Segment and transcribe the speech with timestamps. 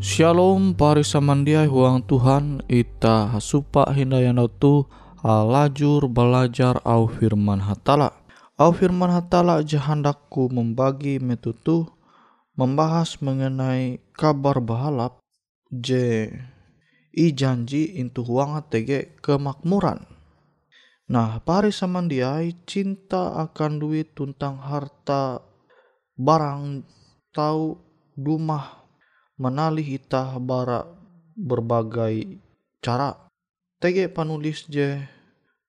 [0.00, 4.88] Shalom pari samandiai huang Tuhan ita hasupa hindayan tu
[5.20, 8.08] alajur belajar au firman hatala.
[8.56, 11.84] Au firman hatala jahandakku membagi metutu
[12.56, 15.20] membahas mengenai kabar bahalap
[15.68, 16.32] je
[17.12, 20.00] i janji intu huang tege kemakmuran.
[21.12, 25.44] Nah, pari samandiai cinta akan duit tuntang harta
[26.16, 26.88] barang
[27.36, 27.76] tahu
[28.16, 28.79] rumah
[29.40, 30.84] menalih itah bara
[31.32, 32.36] berbagai
[32.84, 33.16] cara.
[33.80, 35.00] Tege penulis je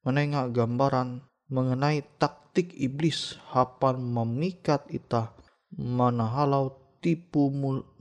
[0.04, 5.32] menengah gambaran mengenai taktik iblis hapan memikat itah
[5.72, 7.48] manahalau tipu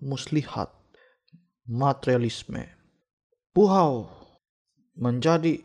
[0.03, 0.75] muslihat
[1.71, 2.67] materialisme.
[3.55, 4.11] Puhau
[4.99, 5.63] menjadi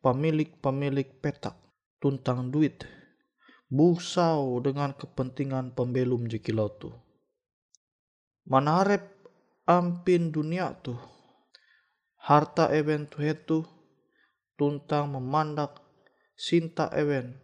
[0.00, 1.60] pemilik-pemilik petak
[2.00, 2.88] tuntang duit
[3.72, 6.92] busau dengan kepentingan pembelum jekilau tu.
[8.44, 9.11] Manarep
[9.68, 10.98] ampin dunia tu
[12.22, 13.66] harta event tu itu
[14.54, 15.82] tuntang memandak
[16.38, 17.42] sinta ewen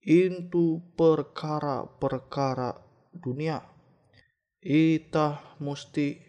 [0.00, 2.80] itu perkara-perkara
[3.12, 3.60] dunia.
[4.60, 6.20] Ita mesti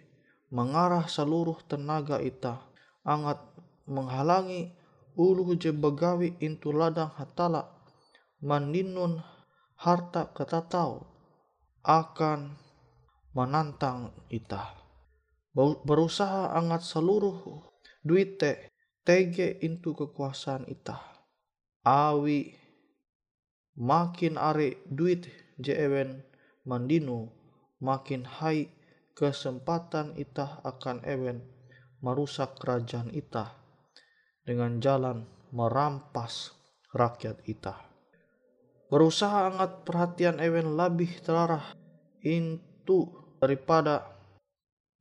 [0.52, 2.64] mengarah seluruh tenaga ita
[3.04, 3.40] angat
[3.88, 4.72] menghalangi
[5.16, 7.72] ulu je begawi intu ladang hatala
[8.44, 9.20] maninun
[9.80, 11.08] harta ketatau
[11.84, 12.56] akan
[13.36, 14.81] menantang ita.
[15.58, 17.68] Berusaha angat seluruh
[18.08, 18.72] duit te
[19.04, 20.96] tege intu kekuasaan ita.
[21.84, 22.56] Awi
[23.76, 25.28] makin are duit
[25.60, 26.24] je ewen
[26.64, 27.28] mandinu
[27.84, 28.72] makin hai
[29.12, 31.44] kesempatan ita akan ewen
[32.00, 33.52] merusak kerajaan ita
[34.48, 36.56] dengan jalan merampas
[36.96, 37.76] rakyat ita.
[38.88, 41.76] Berusaha angat perhatian ewen lebih terarah
[42.24, 43.08] intu
[43.40, 44.21] daripada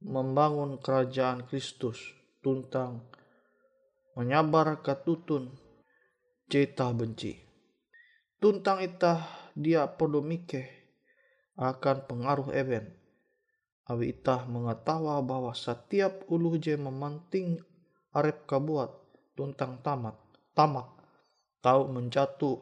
[0.01, 2.01] membangun kerajaan Kristus
[2.41, 3.05] tuntang
[4.17, 5.53] menyabar ketutun
[6.49, 7.37] cita benci.
[8.41, 10.25] Tuntang itah dia perlu
[11.61, 12.89] akan pengaruh event.
[13.93, 17.61] Awi itah mengetawa bahwa setiap ulu je memanting
[18.17, 18.89] arep kabuat
[19.37, 20.17] tuntang tamat,
[20.57, 20.89] tamak,
[21.61, 22.57] tahu menjatuh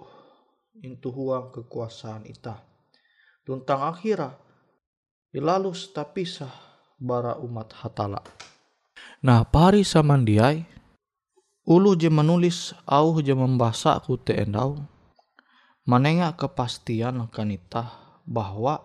[0.83, 2.59] intu huang kekuasaan itah.
[3.47, 4.35] Tuntang akhirah,
[5.31, 6.68] dilalus tapisah
[6.99, 8.21] bara umat hatala.
[9.23, 10.79] Nah, pari samandiai,
[11.69, 14.81] Ulu je menulis au je membaca ku te endau.
[15.85, 17.93] Manenga kepastian akan itah
[18.25, 18.81] bahwa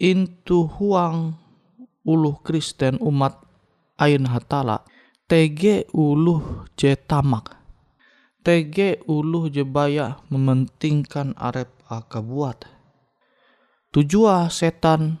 [0.00, 1.36] intu huang
[2.00, 3.36] ulu Kristen umat
[4.00, 4.88] ain hatala
[5.28, 7.60] tege ulu je tamak.
[8.40, 12.64] Tege ulu je baya mementingkan arep akabuat.
[13.92, 15.20] Tujuan setan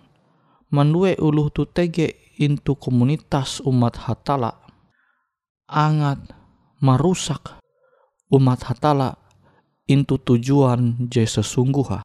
[0.70, 4.56] menue ulu tu tege intu komunitas umat hatala
[5.66, 6.18] angat
[6.80, 7.58] merusak
[8.30, 9.18] umat hatala
[9.90, 12.00] intu tujuan je sesungguh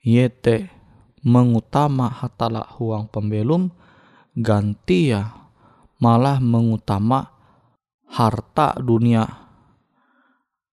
[0.00, 0.72] yete
[1.20, 3.68] mengutama hatala huang pembelum
[4.32, 5.36] ganti ya
[6.00, 7.28] malah mengutama
[8.08, 9.28] harta dunia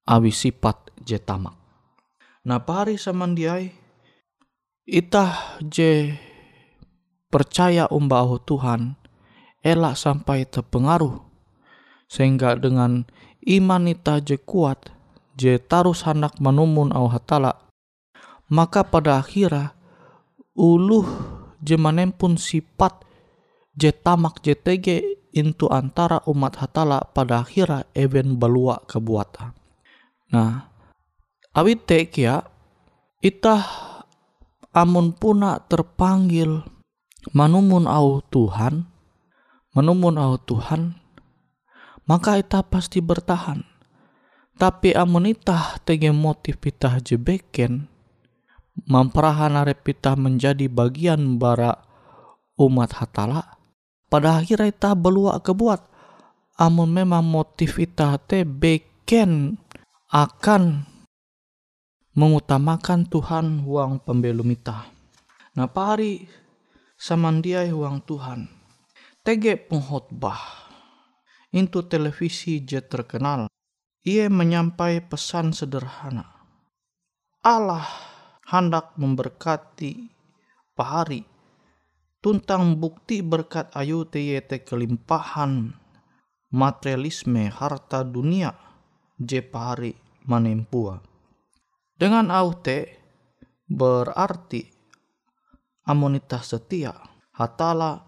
[0.07, 1.53] awi sifat je tamak.
[2.47, 3.67] Nah pari samandiai
[4.87, 6.15] itah je
[7.37, 8.97] percaya umbau Tuhan
[9.61, 11.21] elak sampai terpengaruh
[12.09, 13.05] sehingga dengan
[13.45, 14.89] iman ita je kuat
[15.37, 17.69] je tarus hendak menumun au hatala
[18.49, 19.77] maka pada akhirnya
[20.57, 21.05] uluh
[21.61, 23.05] je manempun sifat
[23.77, 24.97] je tamak je tege
[25.37, 29.53] into antara umat hatala pada akhirnya even balua kebuatan.
[30.33, 30.65] Nah,
[31.53, 32.41] awit tek ya,
[33.21, 33.61] itah
[34.73, 36.65] amun puna terpanggil
[37.35, 38.87] manumun au Tuhan,
[39.75, 40.95] manumun au Tuhan,
[42.07, 43.63] maka ita pasti bertahan.
[44.57, 47.85] Tapi amun itah tege motif itah jebeken,
[48.89, 49.85] memperahan arep
[50.17, 51.77] menjadi bagian bara
[52.57, 53.57] umat hatala,
[54.09, 55.93] pada akhirnya itah belua kebuat.
[56.57, 59.61] Amun memang motif itah te beken
[60.09, 60.89] akan
[62.17, 64.89] mengutamakan Tuhan uang pembelum itah.
[65.53, 66.25] Nah pari
[66.97, 68.49] samandiai uang Tuhan.
[69.21, 70.41] Tege penghotbah
[71.53, 73.45] into televisi je terkenal.
[74.07, 76.25] Ia menyampai pesan sederhana.
[77.45, 77.85] Allah
[78.49, 80.09] hendak memberkati
[80.73, 81.21] pahari
[82.23, 85.75] tuntang bukti berkat ayu te kelimpahan
[86.51, 88.55] materialisme harta dunia
[89.19, 91.03] je pahari menempua.
[91.97, 92.95] Dengan aute
[93.67, 94.76] berarti
[95.87, 96.91] amunitas setia
[97.31, 98.03] hatala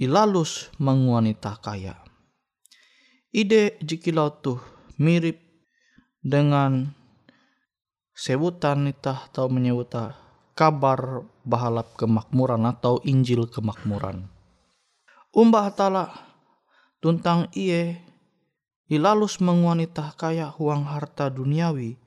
[0.00, 2.00] ilalus menguanita kaya.
[3.36, 4.60] Ide jikilau tuh
[4.96, 5.36] mirip
[6.24, 6.96] dengan
[8.16, 10.16] sebutan nita atau menyebuta
[10.56, 14.32] kabar bahalap kemakmuran atau Injil kemakmuran.
[15.36, 16.16] Umbah tala
[17.04, 18.00] tuntang iye
[18.88, 22.00] ilalus menguanita kaya huang harta duniawi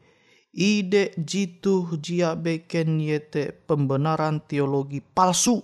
[0.54, 5.62] ide jitu jia beken yete pembenaran teologi palsu.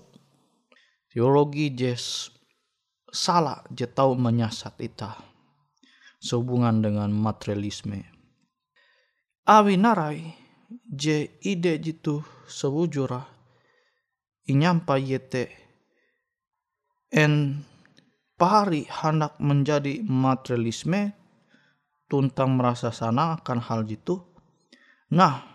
[1.09, 2.31] Teologi jes
[3.07, 5.15] salah je tau menyasat ita
[6.19, 8.03] sehubungan dengan materialisme.
[9.45, 10.19] Awi narai
[10.89, 13.23] je ide jitu sewujura
[14.49, 15.53] inyampa yete
[17.13, 17.63] en
[18.35, 21.15] pahari hendak menjadi materialisme
[22.11, 24.34] tuntang merasa sana akan hal jitu
[25.11, 25.45] nah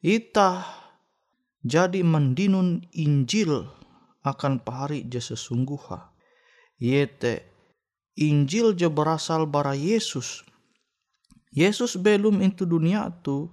[0.00, 0.64] ita
[1.64, 3.66] jadi mendinun Injil
[4.22, 6.14] akan pahari je sesungguha
[6.78, 7.58] yete
[8.18, 10.42] Injil je berasal bara Yesus.
[11.54, 13.46] Yesus belum itu dunia tu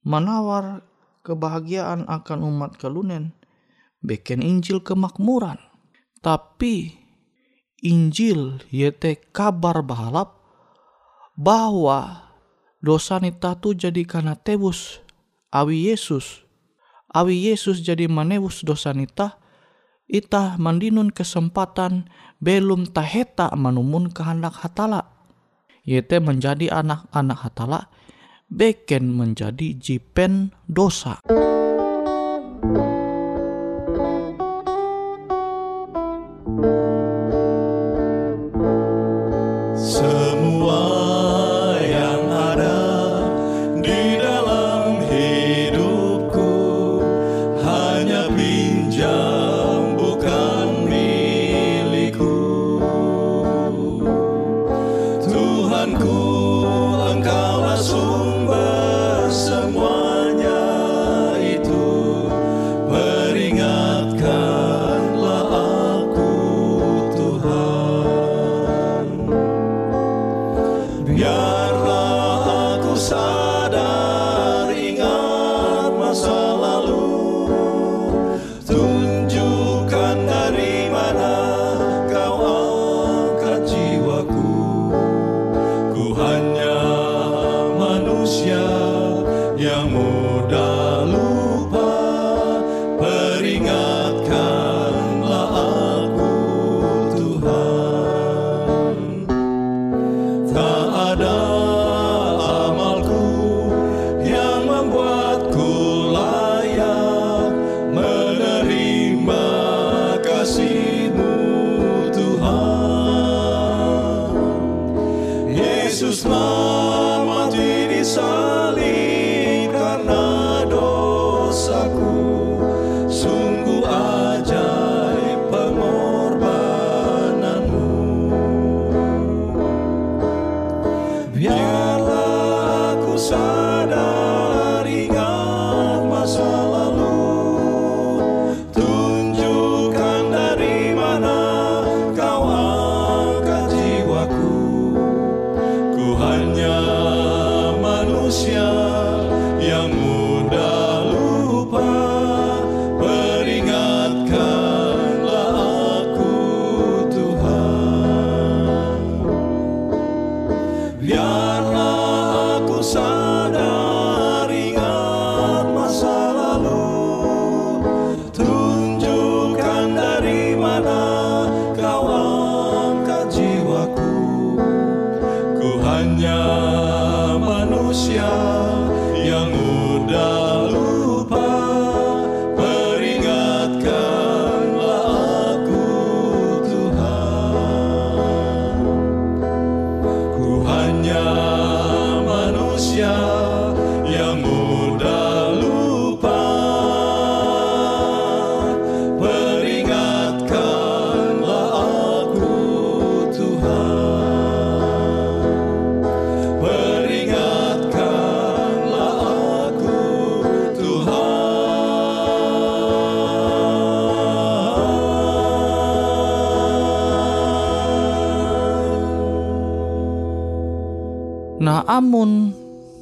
[0.00, 0.80] menawar
[1.20, 3.36] kebahagiaan akan umat kelunen
[4.00, 5.60] beken Injil kemakmuran.
[6.24, 6.96] Tapi
[7.84, 10.40] Injil yete kabar bahalap
[11.36, 12.25] bahwa
[12.86, 15.02] dosa nita tu jadi karena tebus.
[15.50, 16.46] Awi Yesus.
[17.10, 19.42] Awi Yesus jadi menebus dosa nita.
[20.06, 22.06] Ita mandinun kesempatan
[22.38, 25.10] belum taheta manumun kehendak hatala.
[25.82, 27.90] Yete menjadi anak-anak hatala
[28.46, 31.18] beken menjadi jipen dosa.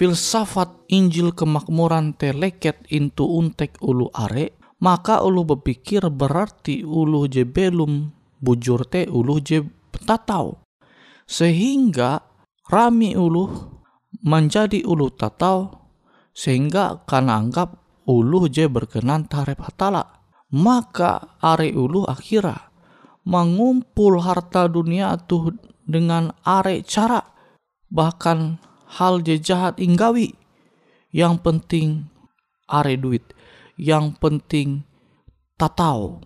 [0.05, 4.53] Filsafat Injil kemakmuran teleket intu untek ulu are,
[4.85, 9.65] maka ulu berpikir berarti ulu je belum bujur te uluh je
[10.05, 10.61] tatau.
[11.25, 12.21] Sehingga
[12.69, 13.49] rami uluh
[14.21, 15.73] menjadi uluh tatau
[16.37, 20.21] sehingga kan anggap uluh je berkenan tarep hatala.
[20.53, 22.69] Maka are uluh akhirnya
[23.25, 25.57] mengumpul harta dunia tuh
[25.89, 27.25] dengan are cara
[27.89, 28.61] bahkan
[28.95, 30.39] hal je jahat inggawi
[31.15, 32.11] yang penting
[32.71, 33.35] are duit.
[33.75, 34.69] Yang penting
[35.59, 36.23] tatau.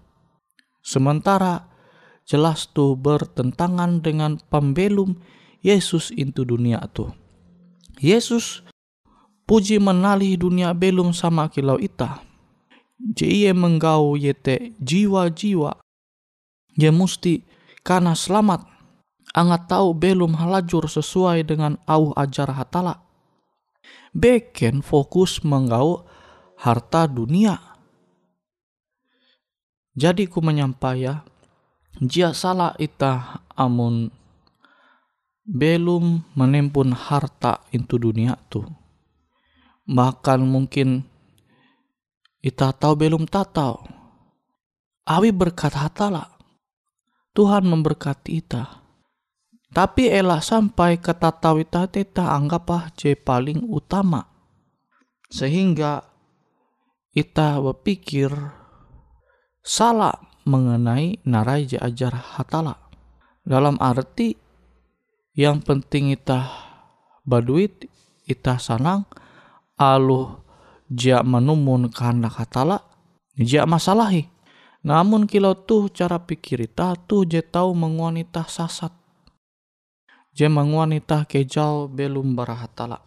[0.85, 1.69] Sementara
[2.29, 5.17] jelas tuh bertentangan dengan pembelum
[5.65, 7.13] Yesus into dunia tuh.
[7.99, 8.65] Yesus
[9.49, 12.21] puji menalih dunia belum sama kilau ita.
[12.99, 15.79] Jie menggau yete jiwa-jiwa
[16.79, 17.43] Ye musti
[17.83, 18.78] karena selamat
[19.33, 23.03] angat tahu belum halajur sesuai dengan au ajar hatala.
[24.13, 26.09] Beken fokus menggau
[26.57, 27.61] harta dunia.
[29.99, 31.11] Jadi ku menyampai
[31.99, 34.15] jia salah ita amun
[35.43, 38.69] belum menempun harta itu dunia tuh.
[39.89, 41.03] Bahkan mungkin
[42.45, 43.81] ita tahu belum tatau.
[45.09, 46.39] Awi berkat hatala
[47.39, 48.78] Tuhan memberkati ita.
[49.69, 54.25] Tapi elah sampai kata tawita teta anggaplah je paling utama.
[55.29, 56.01] Sehingga
[57.13, 58.33] ita berpikir
[59.61, 60.17] salah
[60.49, 62.89] mengenai narai je ajar hatala.
[63.45, 64.33] Dalam arti
[65.37, 66.49] yang penting ita
[67.29, 67.85] baduit,
[68.25, 69.05] ita sanang,
[69.77, 70.41] aluh
[70.89, 72.81] jia menumun kehendak hatala,
[73.37, 74.39] jia masalahi
[74.87, 78.95] namun kilau tuh cara pikir ita tuh je tahu menguanita sasat.
[80.39, 83.03] Je menguanita kejau belum barahatala.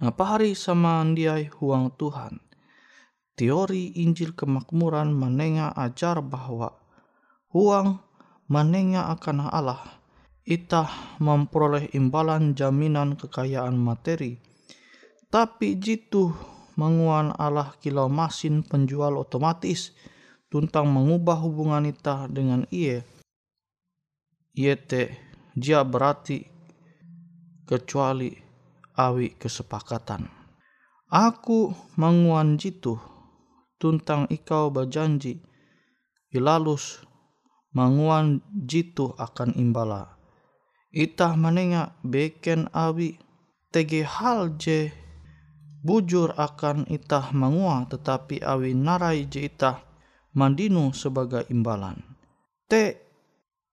[0.00, 2.40] Nah hari sama andiai huang Tuhan.
[3.36, 6.72] Teori Injil kemakmuran menengah ajar bahwa
[7.52, 8.00] huang
[8.48, 10.00] menengah akan Allah
[10.48, 10.88] ita
[11.20, 14.40] memperoleh imbalan jaminan kekayaan materi.
[15.28, 16.32] Tapi jitu
[16.80, 19.92] menguan Allah kilau masin penjual otomatis
[20.48, 23.04] tentang mengubah hubungan kita dengan ia
[24.56, 25.27] yete
[25.58, 26.46] dia berarti
[27.66, 28.32] kecuali
[28.94, 30.30] awi kesepakatan
[31.10, 32.96] aku menguan jitu
[33.82, 35.42] tuntang ikau berjanji
[36.30, 37.02] ilalus
[37.74, 40.16] menguan jitu akan imbala
[40.94, 43.20] itah menengah beken awi
[43.68, 44.88] tege hal je
[45.84, 49.88] bujur akan itah mengua tetapi awi narai je itah
[50.34, 51.98] mandinu sebagai imbalan.
[52.68, 52.94] T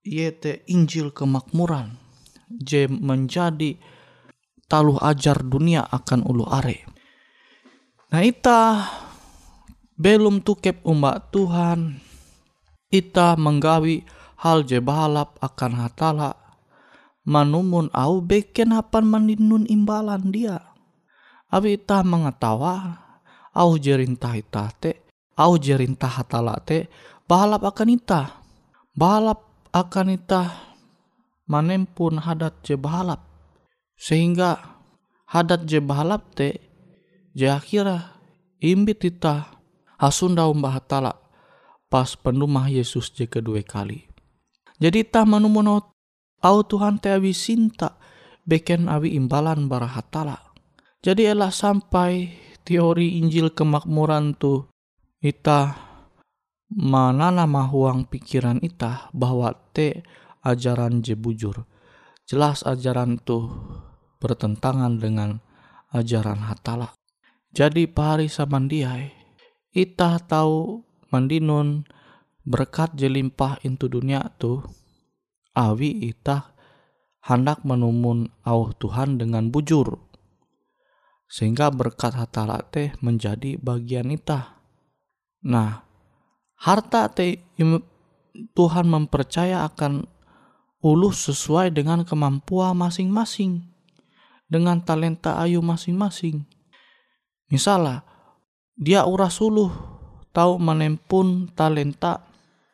[0.05, 1.97] yete Injil kemakmuran
[2.45, 3.81] J menjadi
[4.69, 6.85] taluh ajar dunia akan ulu are.
[8.13, 8.85] Nah ita
[9.97, 11.97] belum tukep umbak Tuhan
[12.93, 14.05] ita menggawi
[14.45, 16.37] hal je balap akan hatala
[17.25, 20.61] manumun au beken hapan mandinun imbalan dia.
[21.49, 23.01] Abi ita mengetawa
[23.57, 26.85] au jerintah ita te au jerintah hatala te
[27.25, 28.21] balap akan ita
[28.93, 30.55] balap akan ita
[31.51, 33.19] manempun hadat je balap
[33.99, 34.79] sehingga
[35.27, 36.63] hadat je balap te
[37.35, 38.15] je akhirnya
[38.63, 39.51] imbit ita
[39.99, 41.11] hasunda umbah hatala
[41.91, 44.07] pas penumah Yesus je kedua kali.
[44.79, 45.83] Jadi ita manumun
[46.39, 47.99] au Tuhan te awi sinta
[48.47, 50.37] beken awi imbalan bara hatala
[51.05, 52.33] jadi elah sampai
[52.65, 54.69] teori Injil kemakmuran tuh
[55.21, 55.77] ita
[56.75, 60.03] manana mahuang pikiran ita bahwa te
[60.43, 61.63] ajaran je bujur.
[62.27, 63.47] Jelas ajaran tuh
[64.19, 65.39] bertentangan dengan
[65.95, 66.91] ajaran hatala.
[67.55, 69.07] Jadi pari samandiai,
[69.71, 70.83] ita tahu
[71.15, 71.87] mandinun
[72.43, 74.59] berkat jelimpah into dunia tuh,
[75.55, 76.51] awi ita
[77.23, 80.03] hendak menumun au Tuhan dengan bujur.
[81.25, 84.55] Sehingga berkat hatala teh menjadi bagian ita
[85.45, 85.84] Nah,
[86.59, 87.11] harta
[88.55, 90.07] Tuhan mempercaya akan
[90.83, 93.63] ulu sesuai dengan kemampuan masing-masing,
[94.45, 96.45] dengan talenta ayu masing-masing.
[97.49, 98.03] Misalnya,
[98.75, 99.71] dia uras ulu
[100.35, 102.27] tahu menempun talenta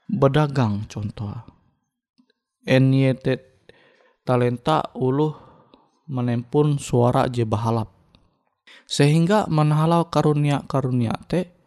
[0.10, 1.32] berdagang contoh.
[2.65, 3.26] NYT
[4.26, 5.34] talenta ulu
[6.10, 7.88] menempun suara je bahalap.
[8.89, 11.61] Sehingga menhalau karunia-karunia te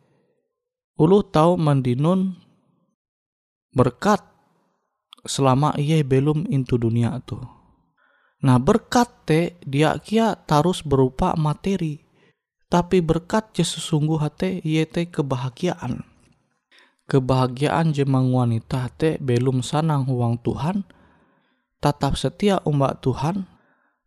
[0.94, 2.38] ulu tahu mandinun
[3.74, 4.22] berkat
[5.26, 7.40] selama ia belum into dunia tu.
[8.44, 12.04] Nah berkat te dia kia tarus berupa materi,
[12.68, 16.04] tapi berkat je sesungguh hati ia te kebahagiaan.
[17.04, 20.88] kebahagiaan jemang wanita te belum sanang huang Tuhan,
[21.80, 23.44] tetap setia umbak Tuhan,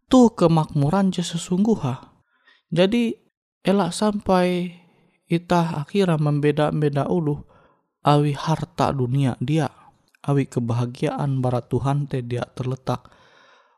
[0.09, 2.17] tuh kemakmuran je sesungguha.
[2.73, 3.13] Jadi
[3.61, 4.73] elak sampai
[5.27, 7.43] itah akhirnya membeda-beda ulu
[8.03, 9.67] awi harta dunia dia,
[10.23, 13.11] awi kebahagiaan bara Tuhan te dia terletak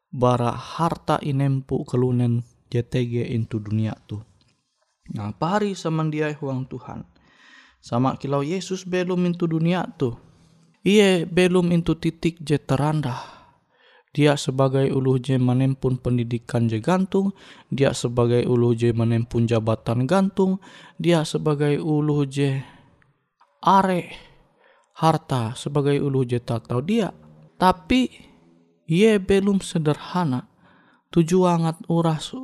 [0.09, 4.21] bara harta inempu kelunen JTG into dunia tuh.
[5.09, 7.01] Nah, pari samandiai huang Tuhan.
[7.81, 10.13] Sama kilau Yesus belum into dunia tuh.
[10.85, 13.38] Ia belum into titik je terandah.
[14.19, 17.32] Dia sebagai ulu je menempun pendidikan je gantung,
[17.71, 20.60] dia sebagai ulu je menempun jabatan gantung,
[20.99, 22.60] dia sebagai ulu je
[23.63, 24.12] are
[24.99, 27.15] harta sebagai ulu je tak tahu dia.
[27.55, 28.12] Tapi
[28.91, 30.51] ia belum sederhana.
[31.15, 32.36] Tujuangat uras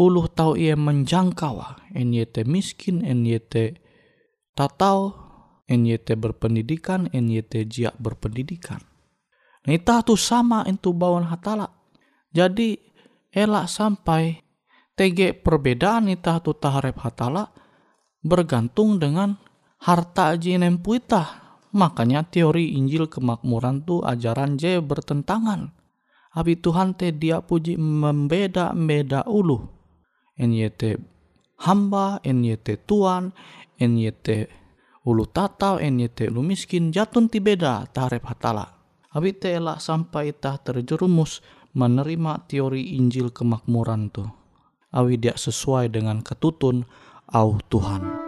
[0.00, 3.76] uluh tahu ia menjangkau NYT miskin, NYT
[4.56, 5.12] tatau,
[5.68, 8.87] NYT berpendidikan, NYT jia berpendidikan.
[9.68, 11.68] Nita tu sama itu bawaan hatala.
[12.32, 12.80] Jadi
[13.28, 14.40] elak sampai
[14.96, 17.52] tege perbedaan nita tu taharep hatala
[18.24, 19.36] bergantung dengan
[19.84, 21.60] harta aji nempu itah.
[21.76, 25.76] Makanya teori Injil kemakmuran tu ajaran je bertentangan.
[26.32, 29.68] Abi Tuhan te dia puji membeda-beda ulu.
[30.40, 30.96] NYT
[31.60, 33.36] hamba, NYT tuan,
[33.76, 34.48] NYT
[35.04, 38.77] ulu tatau, NYT ulu miskin, jatun ti beda tarep hatala.
[39.18, 41.42] Abi elak sampai tah terjerumus
[41.74, 44.22] menerima teori Injil kemakmuran tu.
[44.94, 46.86] Awi dia sesuai dengan ketutun
[47.34, 48.27] au Tuhan.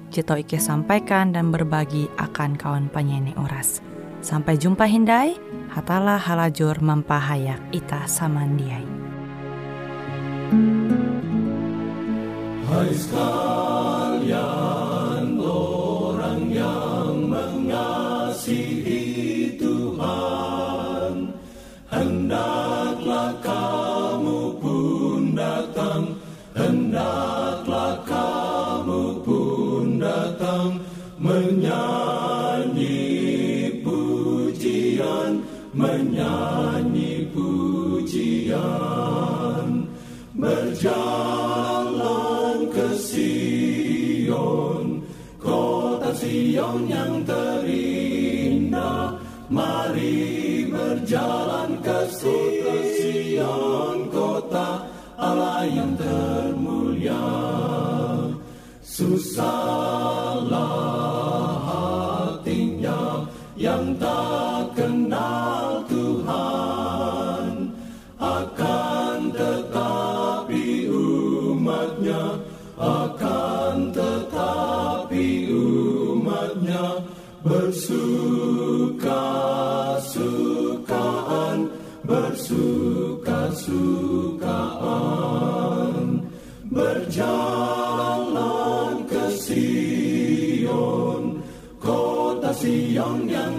[0.11, 3.79] Jito Ike sampaikan dan berbagi akan kawan penyanyi Uras.
[4.19, 5.39] Sampai jumpa Hindai,
[5.71, 8.83] hatalah halajur mempahayak ita samandiai.
[12.67, 14.35] Hai sekalian
[15.39, 19.03] orang yang mengasihi
[19.55, 21.31] Tuhan
[21.87, 26.19] Hendaklah kamu pun datang
[26.51, 27.40] Hendaklah
[46.21, 46.51] Sì
[46.87, 47.50] 眼的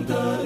[0.04, 0.41] The.